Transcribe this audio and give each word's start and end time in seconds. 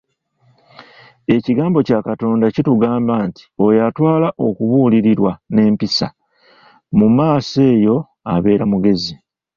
Ekigambo 1.35 1.79
kya 1.87 1.99
Katonda 2.07 2.45
kitugamba 2.55 3.13
nti 3.27 3.43
oyo 3.65 3.79
atwala 3.87 4.27
okubuulirirwa 4.47 5.31
n'empisa, 5.53 6.07
mu 6.97 7.07
maaso 7.17 7.59
eyo 7.73 7.95
abeera 8.33 8.65
mugezi. 8.71 9.13